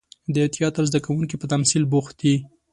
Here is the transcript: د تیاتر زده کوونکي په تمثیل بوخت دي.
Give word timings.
د 0.35 0.37
تیاتر 0.55 0.83
زده 0.89 0.99
کوونکي 1.05 1.35
په 1.39 1.45
تمثیل 1.53 1.83
بوخت 1.91 2.15
دي. 2.21 2.35